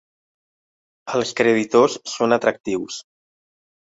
[1.19, 2.97] Els creditors són atractius.